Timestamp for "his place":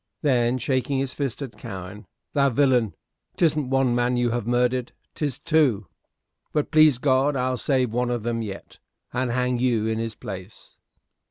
9.99-10.79